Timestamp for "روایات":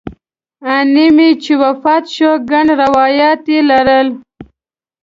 2.83-3.41